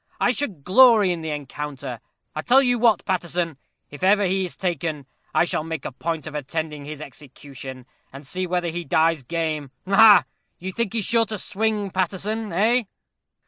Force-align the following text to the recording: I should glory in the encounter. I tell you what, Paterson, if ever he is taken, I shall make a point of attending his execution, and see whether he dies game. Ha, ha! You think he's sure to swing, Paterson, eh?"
I 0.19 0.31
should 0.31 0.63
glory 0.63 1.11
in 1.11 1.21
the 1.21 1.29
encounter. 1.29 1.99
I 2.35 2.41
tell 2.41 2.63
you 2.63 2.79
what, 2.79 3.05
Paterson, 3.05 3.57
if 3.91 4.01
ever 4.01 4.25
he 4.25 4.45
is 4.45 4.57
taken, 4.57 5.05
I 5.31 5.45
shall 5.45 5.63
make 5.63 5.85
a 5.85 5.91
point 5.91 6.25
of 6.25 6.33
attending 6.33 6.85
his 6.85 7.01
execution, 7.01 7.85
and 8.11 8.25
see 8.25 8.47
whether 8.47 8.69
he 8.69 8.83
dies 8.83 9.21
game. 9.21 9.69
Ha, 9.85 9.95
ha! 9.95 10.23
You 10.57 10.71
think 10.73 10.93
he's 10.93 11.05
sure 11.05 11.27
to 11.27 11.37
swing, 11.37 11.91
Paterson, 11.91 12.51
eh?" 12.51 12.85